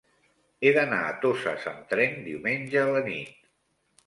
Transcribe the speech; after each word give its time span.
He 0.61 0.71
d'anar 0.77 1.01
a 1.09 1.11
Toses 1.25 1.67
amb 1.73 1.93
tren 1.93 2.17
diumenge 2.31 2.83
a 2.83 2.89
la 2.97 3.05
nit. 3.13 3.39